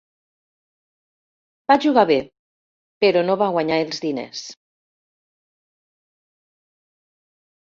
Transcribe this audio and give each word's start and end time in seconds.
Va 1.71 1.75
jugar 1.83 2.05
bé, 2.11 2.17
però 3.05 3.23
no 3.27 3.35
va 3.43 3.51
guanyar 3.57 3.77
els 3.83 4.01
diners. 4.07 4.43